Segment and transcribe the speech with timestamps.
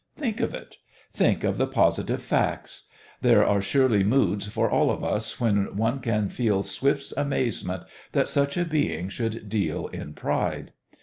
[0.15, 0.77] Think of it!
[1.13, 2.85] Think of the positive facts.
[3.21, 7.83] There are surely moods for all of us when one can feel Swift's amazement
[8.13, 10.71] that such a being should deal in pride.